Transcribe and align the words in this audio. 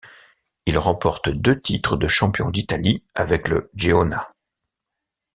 Il 0.65 0.79
remporte 0.79 1.29
deux 1.29 1.61
titres 1.61 1.95
de 1.95 2.07
champion 2.07 2.49
d'Italie 2.49 3.03
avec 3.13 3.47
le 3.49 3.69
Geona. 3.75 4.33